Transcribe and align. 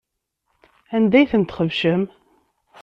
Anda 0.95 1.17
ay 1.19 1.29
ten-txebcem? 1.31 2.03